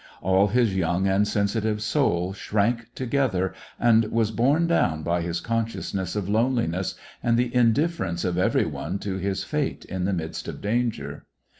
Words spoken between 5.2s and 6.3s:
his consciousness of